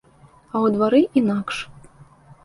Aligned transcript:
А 0.53 0.55
ў 0.61 0.71
двары 0.77 1.01
інакш. 1.21 1.57